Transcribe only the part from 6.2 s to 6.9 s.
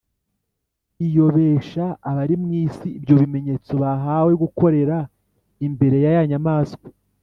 nyamaswa,